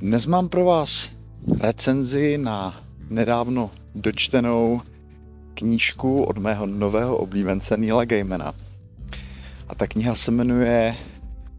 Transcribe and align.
Dnes 0.00 0.26
mám 0.26 0.48
pro 0.48 0.64
vás 0.64 1.16
recenzi 1.60 2.38
na 2.38 2.80
nedávno 3.10 3.70
dočtenou 3.94 4.80
knížku 5.54 6.22
od 6.22 6.38
mého 6.38 6.66
nového 6.66 7.16
oblíbence 7.16 7.76
Neila 7.76 8.04
Gaimana. 8.04 8.54
A 9.68 9.74
ta 9.74 9.86
kniha 9.86 10.14
se 10.14 10.30
jmenuje 10.30 10.96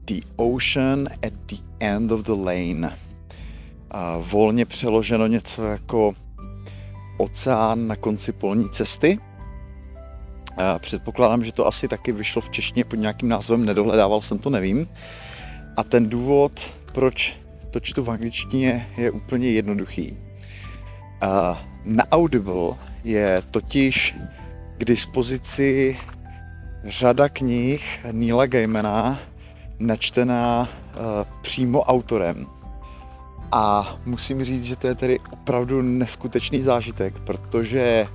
The 0.06 0.22
Ocean 0.36 1.07
at 1.28 1.34
the 1.34 1.55
End 1.80 2.12
of 2.12 2.21
the 2.21 2.32
Lane. 2.32 2.98
A 3.91 4.18
volně 4.18 4.66
přeloženo 4.66 5.28
něco 5.28 5.64
jako 5.64 6.14
Oceán 7.18 7.88
na 7.88 7.96
konci 7.96 8.32
polní 8.32 8.70
cesty. 8.70 9.20
Předpokládám, 10.80 11.46
že 11.46 11.52
to 11.52 11.68
asi 11.68 11.88
taky 11.88 12.12
vyšlo 12.12 12.42
v 12.42 12.50
češtině 12.50 12.84
pod 12.84 12.96
nějakým 12.96 13.30
názvem, 13.30 13.66
nedohledával 13.66 14.21
jsem 14.21 14.39
to, 14.39 14.50
nevím. 14.50 14.88
A 15.78 15.84
ten 15.84 16.10
důvod, 16.10 16.74
proč 16.93 17.38
to 17.71 17.79
čtu 17.79 18.04
v 18.04 18.11
angličtině, 18.11 18.87
je 18.98 19.11
úplně 19.11 19.51
jednoduchý. 19.51 20.18
Na 21.86 22.11
Audible 22.11 22.75
je 23.04 23.42
totiž 23.51 24.15
k 24.78 24.86
dispozici 24.86 25.98
řada 26.84 27.29
knih 27.29 28.00
Neila 28.12 28.46
Gaimana 28.46 29.20
načtená 29.79 30.62
uh, 30.62 30.68
přímo 31.42 31.82
autorem. 31.82 32.48
A 33.52 33.95
musím 34.06 34.45
říct, 34.45 34.64
že 34.64 34.76
to 34.76 34.88
je 34.88 34.95
tedy 34.95 35.20
opravdu 35.31 35.81
neskutečný 35.81 36.62
zážitek, 36.62 37.20
protože 37.20 38.06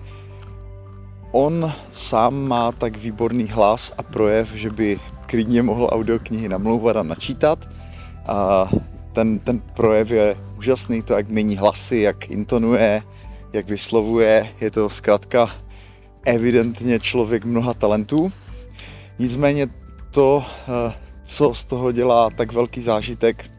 on 1.35 1.73
sám 1.93 2.49
má 2.49 2.73
tak 2.73 2.97
výborný 2.97 3.51
hlas 3.51 3.93
a 3.99 4.03
projev, 4.03 4.55
že 4.55 4.71
by 4.71 5.01
klidně 5.27 5.63
mohl 5.63 5.89
audioknihy 5.91 6.49
namlouvat 6.49 6.97
a 6.97 7.03
načítat. 7.03 7.59
A 8.27 8.71
ten, 9.13 9.39
ten 9.39 9.61
projev 9.61 10.11
je 10.11 10.37
úžasný, 10.59 11.03
to 11.03 11.13
jak 11.13 11.29
mění 11.29 11.57
hlasy, 11.57 11.99
jak 11.99 12.31
intonuje, 12.31 13.03
jak 13.53 13.69
vyslovuje, 13.69 14.49
je 14.61 14.71
to 14.71 14.91
zkrátka 14.91 15.51
evidentně 16.27 17.01
člověk 17.01 17.45
mnoha 17.45 17.75
talentů. 17.75 18.33
Nicméně 19.19 19.67
to, 20.11 20.45
eh, 20.47 20.93
co 21.23 21.55
z 21.55 21.65
toho 21.65 21.93
dělá 21.93 22.31
tak 22.31 22.53
velký 22.53 22.81
zážitek, 22.81 23.51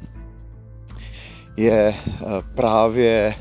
je 1.57 1.95
eh, 1.95 2.23
právě 2.55 3.35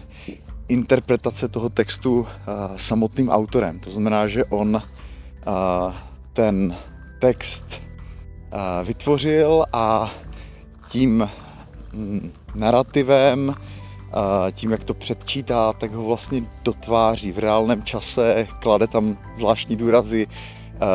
interpretace 0.69 1.49
toho 1.49 1.69
textu 1.69 2.27
eh, 2.27 2.53
samotným 2.77 3.29
autorem. 3.29 3.79
To 3.79 3.91
znamená, 3.91 4.27
že 4.27 4.45
on 4.45 4.83
ten 6.33 6.77
text 7.19 7.83
vytvořil 8.85 9.65
a 9.73 10.13
tím 10.89 11.29
mm, 11.93 12.33
narrativem 12.55 13.55
tím, 14.53 14.71
jak 14.71 14.85
to 14.85 14.95
předčítá, 14.95 15.73
tak 15.73 15.93
ho 15.93 16.05
vlastně 16.05 16.43
dotváří 16.65 17.33
v 17.33 17.39
reálném 17.39 17.83
čase, 17.83 18.47
klade 18.61 18.87
tam 18.87 19.19
zvláštní 19.37 19.77
důrazy, 19.77 20.27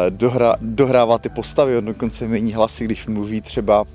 dohra, 0.09 0.55
dohrává 0.61 1.17
ty 1.17 1.29
postavy, 1.29 1.77
on 1.77 1.85
dokonce 1.85 2.27
mění 2.27 2.53
hlasy, 2.53 2.85
když 2.85 3.07
mluví 3.07 3.41
třeba 3.41 3.85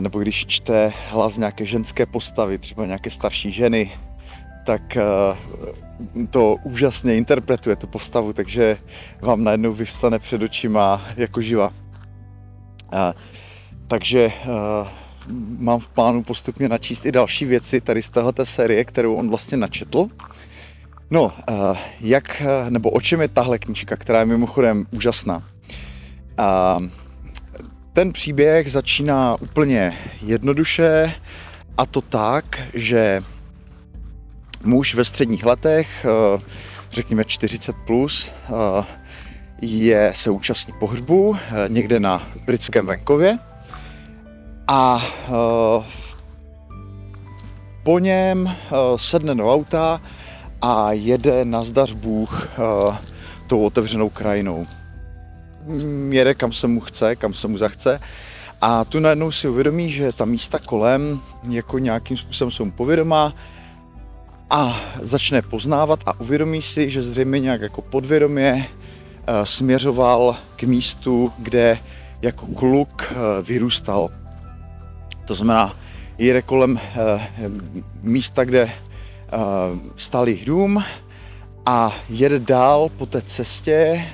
nebo 0.00 0.18
když 0.18 0.46
čte 0.46 0.92
hlas 1.10 1.36
nějaké 1.36 1.66
ženské 1.66 2.06
postavy, 2.06 2.58
třeba 2.58 2.86
nějaké 2.86 3.10
starší 3.10 3.50
ženy, 3.50 3.92
tak 4.66 4.98
to 6.30 6.56
úžasně 6.62 7.16
interpretuje 7.16 7.76
tu 7.76 7.86
postavu, 7.86 8.32
takže 8.32 8.78
vám 9.20 9.44
najednou 9.44 9.72
vyvstane 9.72 10.18
před 10.18 10.42
očima 10.42 11.02
jako 11.16 11.40
živa. 11.40 11.72
Takže 13.86 14.32
mám 15.58 15.80
v 15.80 15.88
plánu 15.88 16.22
postupně 16.22 16.68
načíst 16.68 17.06
i 17.06 17.12
další 17.12 17.44
věci 17.44 17.80
tady 17.80 18.02
z 18.02 18.10
téhleté 18.10 18.46
série, 18.46 18.84
kterou 18.84 19.14
on 19.14 19.28
vlastně 19.28 19.56
načetl. 19.56 20.06
No, 21.10 21.32
jak, 22.00 22.42
nebo 22.68 22.90
o 22.90 23.00
čem 23.00 23.20
je 23.20 23.28
tahle 23.28 23.58
knížka, 23.58 23.96
která 23.96 24.18
je 24.18 24.24
mimochodem 24.24 24.86
úžasná. 24.90 25.42
Ten 27.92 28.12
příběh 28.12 28.72
začíná 28.72 29.36
úplně 29.40 29.98
jednoduše 30.22 31.14
a 31.76 31.86
to 31.86 32.00
tak, 32.00 32.60
že 32.74 33.20
muž 34.64 34.94
ve 34.94 35.04
středních 35.04 35.46
letech, 35.46 36.06
eh, 36.06 36.40
řekněme 36.90 37.24
40 37.24 37.76
plus, 37.86 38.32
eh, 38.32 38.84
je, 39.62 40.12
se 40.16 40.30
účastní 40.30 40.74
pohřbu 40.80 41.36
někde 41.68 42.00
na 42.00 42.22
britském 42.46 42.86
venkově 42.86 43.38
a 44.68 45.06
po 47.82 47.98
něm 47.98 48.56
sedne 48.96 49.34
do 49.34 49.54
auta 49.54 50.00
a 50.62 50.92
jede 50.92 51.44
na 51.44 51.64
zdař 51.64 51.92
Bůh 51.92 52.48
tou 53.46 53.64
otevřenou 53.64 54.08
krajinou. 54.08 54.66
Mm, 55.66 56.12
jede 56.12 56.34
kam 56.34 56.52
se 56.52 56.66
mu 56.66 56.80
chce, 56.80 57.16
kam 57.16 57.34
se 57.34 57.48
mu 57.48 57.58
zachce. 57.58 58.00
A 58.60 58.84
tu 58.84 58.98
najednou 59.00 59.32
si 59.32 59.48
uvědomí, 59.48 59.90
že 59.90 60.12
ta 60.12 60.24
místa 60.24 60.58
kolem 60.58 61.20
jako 61.48 61.78
nějakým 61.78 62.16
způsobem 62.16 62.50
jsou 62.50 62.64
mu 62.64 62.70
povědomá 62.70 63.34
a 64.50 64.80
začne 65.02 65.42
poznávat 65.42 66.00
a 66.06 66.20
uvědomí 66.20 66.62
si, 66.62 66.90
že 66.90 67.02
zřejmě 67.02 67.40
nějak 67.40 67.60
jako 67.60 67.82
podvědomě 67.82 68.52
uh, 68.68 69.44
směřoval 69.44 70.36
k 70.56 70.62
místu, 70.62 71.32
kde 71.38 71.78
jako 72.22 72.46
kluk 72.46 73.12
uh, 73.12 73.46
vyrůstal. 73.46 74.10
To 75.24 75.34
znamená, 75.34 75.76
jede 76.20 76.42
kolem 76.42 76.80
eh, 76.94 77.28
místa, 78.02 78.44
kde 78.44 78.62
eh, 78.62 78.70
stál 79.96 80.28
jejich 80.28 80.44
dům 80.44 80.84
a 81.66 81.92
jede 82.08 82.38
dál 82.38 82.88
po 82.88 83.06
té 83.06 83.22
cestě, 83.22 84.04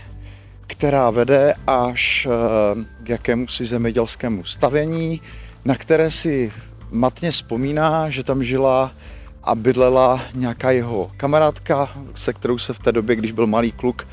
která 0.67 1.11
vede 1.11 1.55
až 1.67 2.27
eh, 2.27 2.85
k 3.03 3.09
jakémusi 3.09 3.65
zemědělskému 3.65 4.45
stavění, 4.45 5.21
na 5.65 5.75
které 5.75 6.11
si 6.11 6.53
matně 6.91 7.31
vzpomíná, 7.31 8.11
že 8.11 8.25
tam 8.25 8.45
žila 8.45 8.93
a 9.45 9.55
bydlela 9.55 10.21
nějaká 10.35 10.71
jeho 10.71 11.11
kamarádka, 11.17 11.91
se 12.15 12.33
kterou 12.33 12.59
se 12.59 12.73
v 12.73 12.79
té 12.79 12.93
době, 12.93 13.17
když 13.17 13.33
byl 13.33 13.47
malý 13.47 13.73
kluk, 13.73 14.07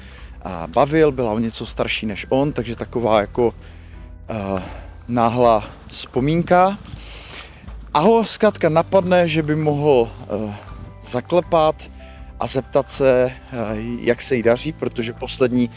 bavil, 0.68 1.12
byla 1.12 1.32
o 1.32 1.40
něco 1.40 1.66
starší 1.66 2.06
než 2.06 2.26
on, 2.30 2.54
takže 2.54 2.76
taková 2.76 3.22
jako 3.22 3.54
náhla 5.08 5.64
vzpomínka. 5.88 6.78
A 7.94 8.00
ho 8.00 8.26
zkrátka 8.26 8.70
napadne, 8.70 9.28
že 9.28 9.44
by 9.44 9.56
mohl 9.56 10.10
uh, 10.10 10.54
zaklepat 11.06 11.76
a 12.40 12.48
zeptat 12.48 12.90
se, 12.90 13.32
jak 14.00 14.22
se 14.22 14.36
jí 14.36 14.44
daří, 14.44 14.72
protože 14.72 15.14
poslední, 15.14 15.70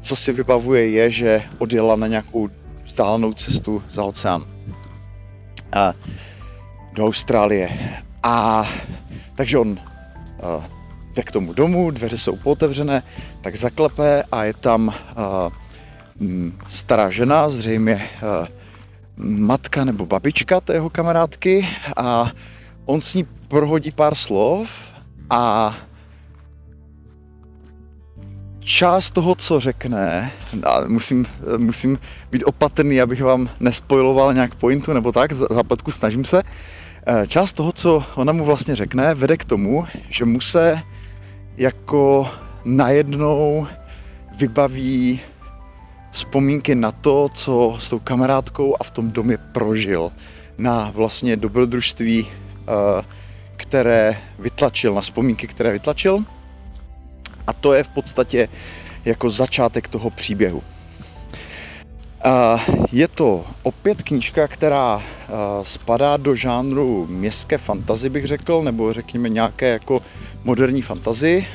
co 0.00 0.16
si 0.16 0.32
vybavuje, 0.32 0.90
je, 0.90 1.10
že 1.10 1.42
odjela 1.58 1.96
na 1.96 2.06
nějakou 2.06 2.48
vzdálenou 2.84 3.32
cestu 3.32 3.82
za 3.90 4.04
oceán. 4.04 4.42
Uh, 4.42 5.92
do 6.92 7.06
Austrálie. 7.06 7.68
A 8.22 8.64
takže 9.34 9.58
on 9.58 9.68
uh, 9.70 10.64
jde 11.14 11.22
k 11.22 11.32
tomu 11.32 11.52
domu, 11.52 11.90
dveře 11.90 12.18
jsou 12.18 12.36
pootevřené, 12.36 13.02
tak 13.40 13.56
zaklepe 13.56 14.22
a 14.32 14.44
je 14.44 14.54
tam 14.54 14.88
uh, 14.88 16.54
stará 16.70 17.10
žena, 17.10 17.48
zřejmě 17.50 17.94
uh, 18.22 18.46
matka 19.16 19.84
nebo 19.84 20.06
babička 20.06 20.60
té 20.60 20.72
jeho 20.72 20.90
kamarádky 20.90 21.68
a 21.96 22.30
on 22.84 23.00
s 23.00 23.14
ní 23.14 23.26
prohodí 23.48 23.90
pár 23.90 24.14
slov 24.14 24.92
a 25.30 25.74
část 28.66 29.10
toho, 29.10 29.34
co 29.34 29.60
řekne, 29.60 30.32
a 30.64 30.80
musím, 30.88 31.26
musím 31.56 31.98
být 32.30 32.44
opatrný, 32.44 33.00
abych 33.00 33.22
vám 33.22 33.48
nespojiloval 33.60 34.34
nějak 34.34 34.54
pointu 34.54 34.92
nebo 34.92 35.12
tak, 35.12 35.32
západku 35.32 35.90
snažím 35.90 36.24
se, 36.24 36.42
e, 37.06 37.26
část 37.26 37.52
toho, 37.52 37.72
co 37.72 38.04
ona 38.14 38.32
mu 38.32 38.44
vlastně 38.44 38.76
řekne, 38.76 39.14
vede 39.14 39.36
k 39.36 39.44
tomu, 39.44 39.86
že 40.08 40.24
mu 40.24 40.40
se 40.40 40.82
jako 41.56 42.30
najednou 42.64 43.66
vybaví 44.38 45.20
vzpomínky 46.10 46.74
na 46.74 46.92
to, 46.92 47.28
co 47.34 47.76
s 47.78 47.88
tou 47.88 47.98
kamarádkou 47.98 48.76
a 48.80 48.84
v 48.84 48.90
tom 48.90 49.10
domě 49.10 49.38
prožil. 49.38 50.12
Na 50.58 50.90
vlastně 50.94 51.36
dobrodružství, 51.36 52.26
eh, 52.26 53.04
které 53.56 54.18
vytlačil, 54.38 54.94
na 54.94 55.00
vzpomínky, 55.00 55.46
které 55.46 55.72
vytlačil. 55.72 56.24
A 57.46 57.52
to 57.52 57.72
je 57.72 57.82
v 57.82 57.88
podstatě 57.88 58.48
jako 59.04 59.30
začátek 59.30 59.88
toho 59.88 60.10
příběhu. 60.10 60.62
Je 62.92 63.08
to 63.08 63.44
opět 63.62 64.02
knížka, 64.02 64.48
která 64.48 65.02
spadá 65.62 66.16
do 66.16 66.34
žánru 66.34 67.06
městské 67.10 67.58
fantazy, 67.58 68.08
bych 68.08 68.26
řekl, 68.26 68.62
nebo 68.62 68.92
řekněme 68.92 69.28
nějaké 69.28 69.68
jako 69.68 70.00
moderní 70.44 70.82
fantazy. 70.82 71.46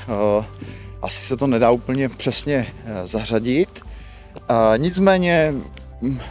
Asi 1.02 1.26
se 1.26 1.38
to 1.38 1.48
nedá 1.48 1.72
úplně 1.72 2.10
přesně 2.10 2.68
zařadit, 3.04 3.82
a 4.50 4.78
nicméně 4.78 5.54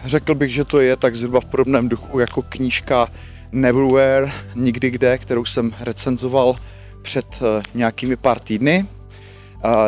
řekl 0.04 0.34
bych, 0.34 0.54
že 0.54 0.64
to 0.64 0.80
je 0.80 0.96
tak 0.96 1.14
zhruba 1.14 1.40
v 1.40 1.44
podobném 1.44 1.88
duchu 1.88 2.18
jako 2.18 2.42
knížka 2.42 3.08
Neverwhere, 3.52 4.32
nikdy 4.54 4.90
kde, 4.90 5.18
kterou 5.18 5.44
jsem 5.44 5.74
recenzoval 5.80 6.54
před 7.02 7.26
uh, 7.40 7.62
nějakými 7.74 8.16
pár 8.16 8.40
týdny. 8.40 8.86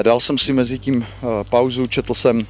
Dal 0.02 0.20
jsem 0.20 0.38
si 0.38 0.52
mezi 0.52 0.78
tím 0.78 0.96
uh, 0.96 1.28
pauzu, 1.50 1.86
četl 1.86 2.14
jsem 2.14 2.46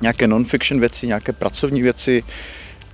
nějaké 0.00 0.26
non-fiction 0.26 0.80
věci, 0.80 1.06
nějaké 1.06 1.32
pracovní 1.32 1.82
věci, 1.82 2.24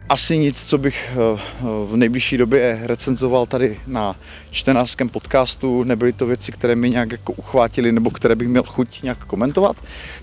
asi 0.09 0.39
nic, 0.39 0.65
co 0.65 0.79
bych 0.79 1.11
eh, 1.13 1.41
v 1.87 1.97
nejbližší 1.97 2.37
době 2.37 2.81
recenzoval 2.83 3.47
tady 3.47 3.81
na 3.87 4.17
čtenářském 4.51 5.09
podcastu. 5.09 5.85
Nebyly 5.85 6.13
to 6.13 6.27
věci, 6.27 6.53
které 6.53 6.77
mi 6.77 6.91
nějak 6.91 7.13
jako 7.13 7.33
uchvátily 7.33 7.93
nebo 7.93 8.11
které 8.11 8.35
bych 8.35 8.49
měl 8.49 8.63
chuť 8.63 9.03
nějak 9.03 9.25
komentovat. 9.25 9.77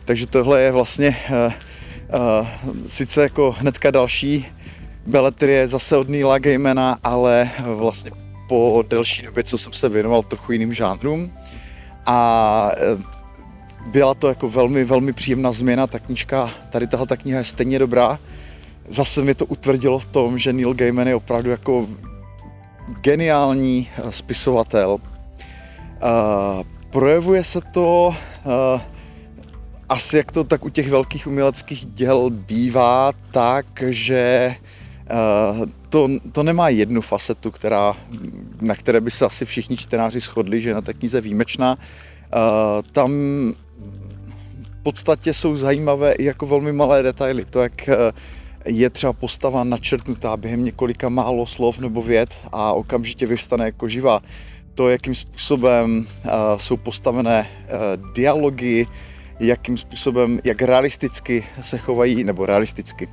Takže 0.05 0.27
tohle 0.27 0.61
je 0.61 0.71
vlastně 0.71 1.17
sice 2.85 3.21
jako 3.21 3.55
hnedka 3.59 3.91
další 3.91 4.45
beletrie 5.05 5.67
zase 5.67 5.97
od 5.97 6.09
Neila 6.09 6.39
Gaimana, 6.39 6.97
ale 7.03 7.49
vlastně 7.59 8.11
po 8.49 8.83
delší 8.89 9.21
době, 9.21 9.43
co 9.43 9.57
jsem 9.57 9.73
se 9.73 9.89
věnoval 9.89 10.23
trochu 10.23 10.51
jiným 10.51 10.73
žánrům. 10.73 11.31
A 12.09 12.71
byla 13.91 14.13
to 14.13 14.27
jako 14.27 14.49
velmi, 14.49 14.83
velmi 14.85 15.13
příjemná 15.13 15.51
změna. 15.51 15.87
Ta 15.87 15.99
knížka, 15.99 16.49
tady 16.69 16.87
tahle 16.87 17.07
ta 17.07 17.17
kniha 17.17 17.37
je 17.37 17.45
stejně 17.45 17.79
dobrá 17.79 18.19
zase 18.89 19.21
mě 19.21 19.35
to 19.35 19.45
utvrdilo 19.45 19.99
v 19.99 20.05
tom, 20.05 20.37
že 20.37 20.53
Neil 20.53 20.73
Gaiman 20.73 21.07
je 21.07 21.15
opravdu 21.15 21.49
jako 21.49 21.87
geniální 23.01 23.89
eh, 23.97 24.11
spisovatel. 24.11 24.97
Uh, 26.03 26.63
projevuje 26.89 27.43
se 27.43 27.61
to 27.61 28.15
asi 29.89 30.17
jak 30.17 30.31
to 30.31 30.43
tak 30.43 30.65
u 30.65 30.69
těch 30.69 30.89
velkých 30.89 31.27
uměleckých 31.27 31.85
děl 31.85 32.29
bývá, 32.29 33.11
tak, 33.31 33.65
že 33.89 34.55
to, 35.89 36.07
to 36.31 36.43
nemá 36.43 36.69
jednu 36.69 37.01
facetu, 37.01 37.51
která, 37.51 37.97
na 38.61 38.75
které 38.75 39.01
by 39.01 39.11
se 39.11 39.25
asi 39.25 39.45
všichni 39.45 39.77
čtenáři 39.77 40.19
shodli, 40.19 40.61
že 40.61 40.73
na 40.73 40.81
té 40.81 40.93
knize 40.93 41.21
výjimečná. 41.21 41.77
Uh, 41.77 41.81
tam 42.91 43.11
v 44.79 44.83
podstatě 44.83 45.33
jsou 45.33 45.55
zajímavé 45.55 46.13
i 46.13 46.23
jako 46.23 46.45
velmi 46.45 46.73
malé 46.73 47.03
detaily. 47.03 47.45
To, 47.45 47.61
jak 47.61 47.73
uh, 47.87 47.93
je 48.65 48.89
třeba 48.89 49.13
postava 49.13 49.63
načrtnutá 49.63 50.37
během 50.37 50.63
několika 50.63 51.09
málo 51.09 51.45
slov 51.45 51.79
nebo 51.79 52.01
vět 52.01 52.29
a 52.51 52.73
okamžitě 52.73 53.25
vyvstane 53.25 53.65
jako 53.65 53.87
živá. 53.87 54.19
To, 54.75 54.89
jakým 54.89 55.15
způsobem 55.15 56.05
uh, 56.25 56.31
jsou 56.57 56.77
postavené 56.77 57.47
dialogy, 58.15 58.87
jakým 59.39 59.77
způsobem, 59.77 60.39
jak 60.43 60.61
realisticky 60.61 61.45
se 61.61 61.77
chovají, 61.77 62.23
nebo 62.23 62.45
realisticky, 62.45 63.09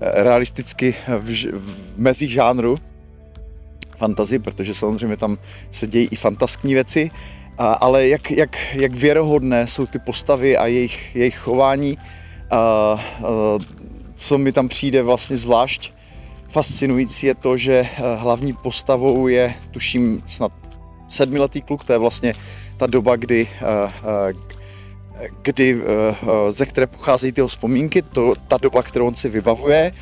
realisticky 0.00 0.94
v, 1.18 1.46
v 1.52 1.98
mezích 1.98 2.30
žánru 2.30 2.78
fantazy, 3.96 4.38
protože 4.38 4.74
samozřejmě 4.74 5.16
tam 5.16 5.38
se 5.70 5.86
dějí 5.86 6.08
i 6.10 6.16
fantaskní 6.16 6.74
věci, 6.74 7.10
a, 7.58 7.72
ale 7.72 8.08
jak, 8.08 8.30
jak, 8.30 8.56
jak 8.74 8.94
věrohodné 8.94 9.66
jsou 9.66 9.86
ty 9.86 9.98
postavy 9.98 10.56
a 10.56 10.66
jejich, 10.66 11.16
jejich 11.16 11.36
chování, 11.36 11.98
a, 12.50 13.00
co 14.14 14.38
mi 14.38 14.52
tam 14.52 14.68
přijde 14.68 15.02
vlastně 15.02 15.36
zvlášť 15.36 15.92
fascinující 16.52 17.26
je 17.26 17.34
to, 17.34 17.56
že 17.56 17.76
eh, 17.80 18.16
hlavní 18.16 18.52
postavou 18.52 19.28
je, 19.28 19.54
tuším, 19.70 20.22
snad 20.26 20.52
sedmiletý 21.08 21.60
kluk, 21.64 21.84
to 21.84 21.92
je 21.92 21.98
vlastně 21.98 22.34
ta 22.76 22.86
doba, 22.86 23.16
kdy, 23.16 23.48
eh, 23.48 23.92
eh, 24.04 24.32
kdy 25.42 25.80
ze 26.50 26.66
které 26.66 26.86
pocházejí 26.86 27.32
ty 27.32 27.42
vzpomínky, 27.46 28.02
to, 28.02 28.34
ta 28.48 28.56
doba, 28.58 28.82
kterou 28.82 29.06
on 29.06 29.14
si 29.14 29.28
vybavuje 29.28 29.92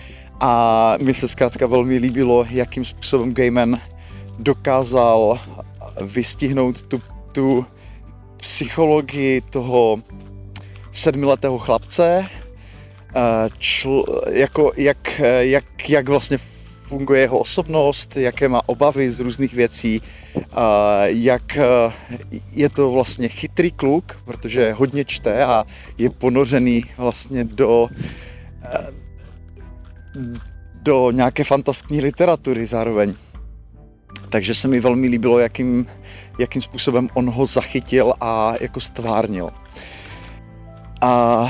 a 0.40 0.94
mi 1.02 1.14
se 1.14 1.28
zkrátka 1.28 1.66
velmi 1.66 1.98
líbilo, 1.98 2.46
jakým 2.50 2.84
způsobem 2.84 3.34
Gaiman 3.34 3.80
dokázal 4.38 5.38
vystihnout 6.00 6.82
tu, 6.82 7.02
tu 7.32 7.66
psychologii 8.36 9.40
toho 9.40 9.96
sedmiletého 10.92 11.58
chlapce, 11.58 12.30
Eh, 13.14 13.48
čl, 13.58 14.04
jako, 14.30 14.72
jak, 14.76 15.20
jak, 15.40 15.90
jak 15.90 16.08
vlastně 16.08 16.38
funguje 16.82 17.20
jeho 17.20 17.38
osobnost, 17.38 18.16
jaké 18.16 18.48
má 18.48 18.68
obavy 18.68 19.10
z 19.10 19.20
různých 19.20 19.54
věcí, 19.54 20.02
jak 21.06 21.56
eh, 21.56 21.92
je 22.52 22.68
to 22.68 22.90
vlastně 22.90 23.28
chytrý 23.28 23.70
kluk, 23.70 24.16
protože 24.24 24.72
hodně 24.72 25.04
čte 25.04 25.44
a 25.44 25.64
je 25.98 26.10
ponořený 26.10 26.84
vlastně 26.98 27.44
do, 27.44 27.88
eh, 28.62 28.86
do 30.82 31.10
nějaké 31.10 31.44
fantaskní 31.44 32.00
literatury 32.00 32.66
zároveň. 32.66 33.14
Takže 34.28 34.54
se 34.54 34.68
mi 34.68 34.80
velmi 34.80 35.08
líbilo, 35.08 35.38
jakým, 35.38 35.86
jakým 36.38 36.62
způsobem 36.62 37.08
on 37.14 37.30
ho 37.30 37.46
zachytil 37.46 38.12
a 38.20 38.54
jako 38.60 38.80
stvárnil. 38.80 39.50
A 41.00 41.46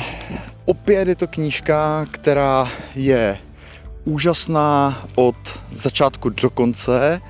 opět 0.65 1.09
je 1.09 1.15
to 1.15 1.27
knížka, 1.27 2.07
která 2.11 2.69
je 2.95 3.39
úžasná 4.05 5.03
od 5.15 5.37
začátku 5.73 6.29
do 6.29 6.51
konce 6.51 7.21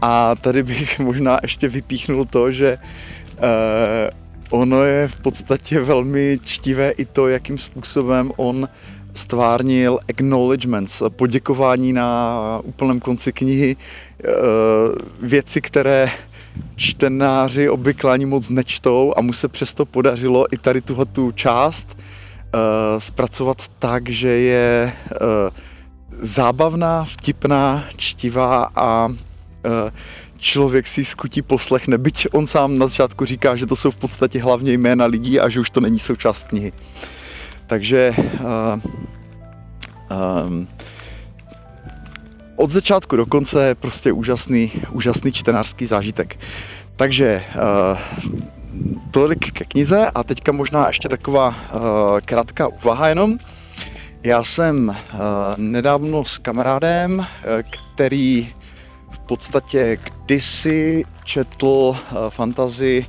a 0.00 0.34
tady 0.34 0.62
bych 0.62 0.98
možná 1.08 1.38
ještě 1.42 1.68
vypíchnul 1.68 2.24
to, 2.24 2.52
že 2.52 2.78
eh, 2.78 4.10
ono 4.50 4.82
je 4.82 5.08
v 5.08 5.16
podstatě 5.16 5.80
velmi 5.80 6.38
čtivé 6.44 6.90
i 6.90 7.04
to, 7.04 7.28
jakým 7.28 7.58
způsobem 7.58 8.32
on 8.36 8.68
stvárnil 9.14 9.98
acknowledgements, 10.08 11.02
poděkování 11.08 11.92
na 11.92 12.60
úplném 12.64 13.00
konci 13.00 13.32
knihy, 13.32 13.76
eh, 13.76 14.28
věci, 15.20 15.60
které 15.60 16.10
čtenáři 16.76 17.68
obvykle 17.68 18.12
ani 18.12 18.26
moc 18.26 18.50
nečtou 18.50 19.14
a 19.16 19.20
mu 19.20 19.32
se 19.32 19.48
přesto 19.48 19.86
podařilo 19.86 20.46
i 20.54 20.58
tady 20.58 20.80
tuhle 20.80 21.06
tu 21.06 21.32
část 21.32 21.98
uh, 21.98 22.00
zpracovat 22.98 23.58
tak, 23.78 24.08
že 24.08 24.28
je 24.28 24.92
uh, 25.10 25.18
zábavná, 26.10 27.04
vtipná, 27.04 27.84
čtivá 27.96 28.70
a 28.76 29.08
člověk 30.38 30.86
si 30.86 31.04
skutí 31.04 31.42
poslechne, 31.42 31.98
byť 31.98 32.36
on 32.36 32.46
sám 32.46 32.78
na 32.78 32.86
začátku 32.86 33.24
říká, 33.24 33.56
že 33.56 33.66
to 33.66 33.76
jsou 33.76 33.90
v 33.90 33.96
podstatě 33.96 34.42
hlavně 34.42 34.72
jména 34.72 35.06
lidí 35.06 35.40
a 35.40 35.48
že 35.48 35.60
už 35.60 35.70
to 35.70 35.80
není 35.80 35.98
součást 35.98 36.44
knihy. 36.44 36.72
Takže 37.66 38.14
uh, 38.16 38.80
um, 40.46 40.68
od 42.56 42.70
začátku 42.70 43.16
do 43.16 43.26
konce 43.26 43.66
je 43.66 43.74
prostě 43.74 44.12
úžasný, 44.12 44.72
úžasný 44.90 45.32
čtenářský 45.32 45.86
zážitek. 45.86 46.38
Takže 46.96 47.42
uh, 47.54 47.98
tolik 49.10 49.52
ke 49.52 49.64
knize 49.64 50.10
a 50.14 50.24
teďka 50.24 50.52
možná 50.52 50.86
ještě 50.86 51.08
taková 51.08 51.48
uh, 51.48 52.20
krátká 52.24 52.68
úvaha 52.68 53.08
jenom. 53.08 53.38
Já 54.22 54.44
jsem 54.44 54.88
uh, 54.88 54.94
nedávno 55.56 56.24
s 56.24 56.38
kamarádem, 56.38 57.18
uh, 57.18 57.26
který 57.94 58.52
v 59.10 59.18
podstatě 59.18 59.98
kdysi 60.04 61.04
četl 61.24 61.66
uh, 61.66 61.96
fantazy 62.28 63.06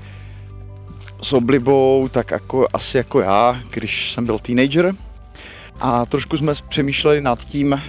s 1.22 1.34
oblibou, 1.34 2.10
tak 2.12 2.31
jako, 2.31 2.67
asi 2.74 2.98
jako 2.98 3.22
já, 3.22 3.62
když 3.72 4.13
jsem 4.13 4.25
byl 4.25 4.39
teenager 4.39 4.93
a 5.79 6.05
trošku 6.05 6.38
jsme 6.38 6.53
přemýšleli 6.69 7.22
nad 7.22 7.45
tím, 7.45 7.74
eh, 7.74 7.81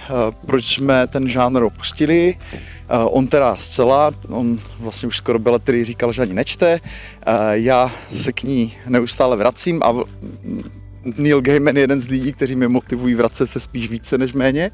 proč 0.45 0.65
jsme 0.65 1.07
ten 1.07 1.29
žánr 1.29 1.63
opustili. 1.63 2.37
Eh, 2.53 2.97
on 3.03 3.27
teda 3.27 3.55
zcela, 3.55 4.11
on 4.29 4.59
vlastně 4.79 5.07
už 5.07 5.17
skoro 5.17 5.39
beletry 5.39 5.83
říkal, 5.83 6.11
že 6.11 6.21
ani 6.21 6.33
nečte. 6.33 6.79
Eh, 6.79 7.31
já 7.51 7.91
se 8.11 8.33
k 8.33 8.43
ní 8.43 8.73
neustále 8.87 9.37
vracím 9.37 9.83
a 9.83 9.93
Neil 11.17 11.41
Gaiman 11.41 11.75
je 11.75 11.81
jeden 11.81 11.99
z 11.99 12.07
lidí, 12.07 12.33
kteří 12.33 12.55
mě 12.55 12.67
motivují 12.67 13.15
vracet 13.15 13.47
se 13.47 13.59
spíš 13.59 13.89
více 13.89 14.17
než 14.17 14.33
méně 14.33 14.71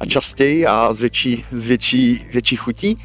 a 0.00 0.06
častěji 0.06 0.66
a 0.66 0.92
s 0.92 1.00
větší, 1.00 1.44
s 1.50 1.66
větší, 1.66 2.26
větší 2.32 2.56
chutí. 2.56 2.98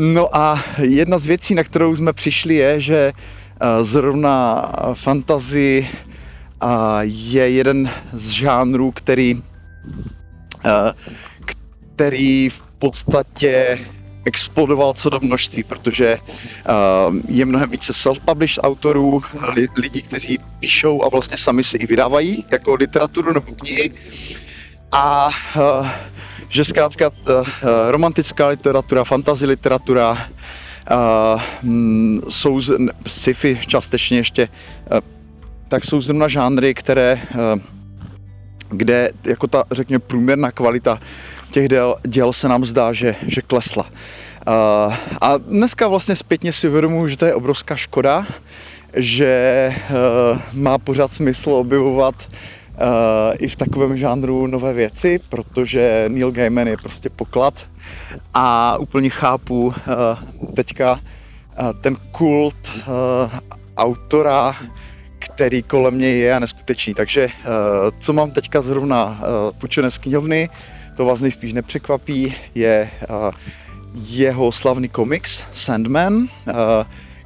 No 0.00 0.36
a 0.36 0.64
jedna 0.82 1.18
z 1.18 1.26
věcí, 1.26 1.54
na 1.54 1.64
kterou 1.64 1.94
jsme 1.94 2.12
přišli, 2.12 2.54
je, 2.54 2.80
že 2.80 3.12
zrovna 3.82 4.72
fantazy 4.94 5.88
je 7.02 7.50
jeden 7.50 7.90
z 8.12 8.30
žánrů, 8.30 8.90
který, 8.90 9.42
který 11.94 12.48
v 12.48 12.62
podstatě 12.78 13.78
explodoval 14.24 14.92
co 14.92 15.10
do 15.10 15.20
množství, 15.22 15.62
protože 15.62 16.18
je 17.28 17.44
mnohem 17.44 17.70
více 17.70 17.92
self-published 17.92 18.60
autorů, 18.62 19.22
lidí, 19.76 20.02
kteří 20.02 20.38
píšou 20.60 21.02
a 21.02 21.08
vlastně 21.08 21.36
sami 21.36 21.64
si 21.64 21.76
i 21.76 21.86
vydávají 21.86 22.44
jako 22.50 22.74
literaturu 22.74 23.32
nebo 23.32 23.52
knihy. 23.52 23.90
A 24.92 25.30
že 26.48 26.64
zkrátka 26.64 27.10
romantická 27.88 28.46
literatura, 28.46 29.04
fantasy 29.04 29.46
literatura, 29.46 30.18
jsou 32.28 32.60
sci-fi 33.06 33.60
částečně 33.66 34.18
ještě 34.18 34.48
tak 35.68 35.84
jsou 35.84 36.00
zrovna 36.00 36.28
žánry, 36.28 36.74
které, 36.74 37.20
eh, 37.30 37.60
kde 38.68 39.10
jako 39.24 39.46
ta, 39.46 39.64
řekněme, 39.70 39.98
průměrná 39.98 40.52
kvalita 40.52 40.98
těch 41.50 41.68
děl, 41.68 41.96
děl 42.06 42.32
se 42.32 42.48
nám 42.48 42.64
zdá, 42.64 42.92
že, 42.92 43.16
že 43.26 43.42
klesla. 43.42 43.86
Uh, 44.48 44.94
a 45.20 45.36
dneska 45.36 45.88
vlastně 45.88 46.16
zpětně 46.16 46.52
si 46.52 46.68
uvědomuji, 46.68 47.08
že 47.08 47.16
to 47.16 47.24
je 47.24 47.34
obrovská 47.34 47.76
škoda, 47.76 48.26
že 48.96 49.74
uh, 49.74 50.38
má 50.52 50.78
pořád 50.78 51.12
smysl 51.12 51.50
objevovat 51.50 52.14
i 53.38 53.48
v 53.48 53.56
takovém 53.56 53.96
žánru 53.96 54.46
nové 54.46 54.72
věci, 54.72 55.20
protože 55.28 56.04
Neil 56.08 56.30
Gaiman 56.30 56.68
je 56.68 56.76
prostě 56.76 57.10
poklad 57.10 57.66
a 58.34 58.76
úplně 58.78 59.10
chápu 59.10 59.66
uh, 59.66 59.74
teďka 60.54 60.92
uh, 60.92 61.00
ten 61.80 61.96
kult 62.10 62.56
autora, 63.76 64.56
který 65.18 65.62
kolem 65.62 65.94
mě 65.94 66.08
je 66.08 66.34
a 66.34 66.38
neskutečný. 66.38 66.94
Takže 66.94 67.28
co 67.98 68.12
mám 68.12 68.30
teďka 68.30 68.62
zrovna 68.62 69.20
půjčené 69.58 69.90
z 69.90 69.98
knihovny, 69.98 70.48
to 70.96 71.04
vás 71.04 71.20
nejspíš 71.20 71.52
nepřekvapí, 71.52 72.34
je 72.54 72.90
jeho 74.08 74.52
slavný 74.52 74.88
komiks 74.88 75.44
Sandman, 75.52 76.28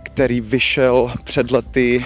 který 0.02 0.40
vyšel 0.40 1.12
před 1.25 1.50
lety 1.50 2.04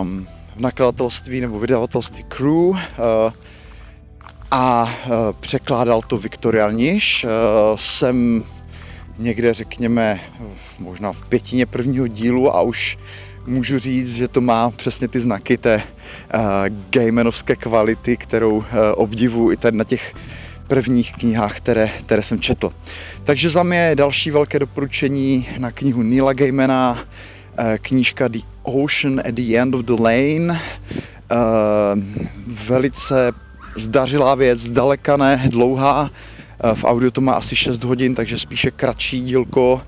um, 0.00 0.26
v 0.56 0.60
nakladatelství 0.60 1.40
nebo 1.40 1.58
vydavatelství 1.58 2.24
Crew 2.28 2.48
uh, 2.48 2.76
a 4.50 4.82
uh, 4.82 5.12
překládal 5.40 6.02
to 6.02 6.18
Viktor 6.18 6.72
Niš. 6.72 7.24
Uh, 7.24 7.30
jsem 7.76 8.44
někde, 9.18 9.54
řekněme, 9.54 10.20
možná 10.78 11.12
v 11.12 11.28
pětině 11.28 11.66
prvního 11.66 12.06
dílu 12.06 12.54
a 12.54 12.60
už 12.60 12.98
můžu 13.46 13.78
říct, 13.78 14.16
že 14.16 14.28
to 14.28 14.40
má 14.40 14.70
přesně 14.70 15.08
ty 15.08 15.20
znaky 15.20 15.56
té 15.56 15.82
uh, 16.34 16.40
gaymanovské 16.90 17.56
kvality, 17.56 18.16
kterou 18.16 18.56
uh, 18.56 18.64
obdivu 18.94 19.52
i 19.52 19.56
tady 19.56 19.76
na 19.76 19.84
těch 19.84 20.14
prvních 20.68 21.12
knihách, 21.12 21.56
které, 21.56 21.88
které 21.88 22.22
jsem 22.22 22.40
četl. 22.40 22.72
Takže 23.24 23.50
za 23.50 23.62
mě 23.62 23.92
další 23.94 24.30
velké 24.30 24.58
doporučení 24.58 25.48
na 25.58 25.70
knihu 25.70 26.02
Neila 26.02 26.32
Gaimana, 26.32 26.98
knížka 27.78 28.28
The 28.28 28.38
Ocean 28.62 29.20
at 29.20 29.34
the 29.34 29.56
End 29.58 29.74
of 29.74 29.80
the 29.80 30.02
Lane. 30.02 30.60
Uh, 31.32 32.02
velice 32.46 33.32
zdařilá 33.76 34.34
věc, 34.34 34.58
zdaleka 34.58 35.16
ne 35.16 35.42
dlouhá. 35.48 36.02
Uh, 36.02 36.74
v 36.74 36.84
audio 36.84 37.10
to 37.10 37.20
má 37.20 37.32
asi 37.32 37.56
6 37.56 37.84
hodin, 37.84 38.14
takže 38.14 38.38
spíše 38.38 38.70
kratší 38.70 39.20
dílko 39.20 39.82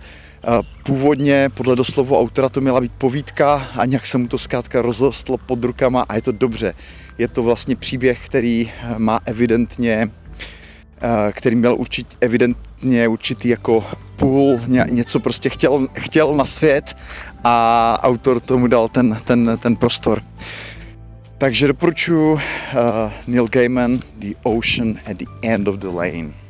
Původně 0.83 1.51
podle 1.55 1.77
doslovu 1.77 2.19
autora 2.19 2.49
to 2.49 2.61
měla 2.61 2.81
být 2.81 2.93
povídka 2.99 3.69
a 3.75 3.85
nějak 3.85 4.07
se 4.07 4.19
mu 4.19 4.29
to 4.29 4.39
zkrátka 4.39 4.83
rozrostlo 4.83 5.39
pod 5.39 5.65
rukama 5.65 6.05
a 6.09 6.15
je 6.15 6.23
to 6.23 6.33
dobře. 6.33 6.75
Je 7.19 7.29
to 7.29 7.43
vlastně 7.43 7.77
příběh, 7.77 8.27
který 8.27 8.73
má 8.99 9.21
evidentně 9.25 10.11
který 11.33 11.57
měl 11.57 11.75
určit, 11.75 12.07
evidentně 12.21 13.09
určitý 13.09 13.49
jako 13.49 13.85
půl, 14.17 14.61
něco 14.91 15.21
prostě 15.21 15.49
chtěl, 15.49 15.89
chtěl 15.93 16.35
na 16.35 16.45
svět 16.45 16.97
a 17.45 17.99
autor 18.03 18.41
tomu 18.41 18.67
dal 18.67 18.89
ten, 18.89 19.19
ten, 19.25 19.59
ten 19.63 19.77
prostor. 19.77 20.23
Takže 21.39 21.67
doporučuji 21.67 22.33
uh, 22.33 22.41
Neil 23.27 23.49
Gaiman, 23.49 24.01
The 24.19 24.35
Ocean 24.43 24.95
at 25.11 25.17
the 25.17 25.27
End 25.43 25.69
of 25.69 25.77
the 25.77 25.89
Lane. 25.89 26.46